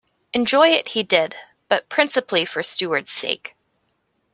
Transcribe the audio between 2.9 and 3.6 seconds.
sake.